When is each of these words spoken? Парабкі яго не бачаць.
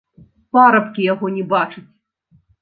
Парабкі 0.55 1.05
яго 1.13 1.25
не 1.37 1.43
бачаць. 1.53 1.85